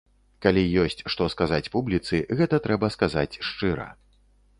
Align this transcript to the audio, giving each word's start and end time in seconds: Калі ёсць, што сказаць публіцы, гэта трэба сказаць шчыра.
Калі 0.43 0.61
ёсць, 0.83 1.01
што 1.15 1.27
сказаць 1.33 1.71
публіцы, 1.75 2.21
гэта 2.39 2.61
трэба 2.65 2.91
сказаць 2.97 3.39
шчыра. 3.51 3.87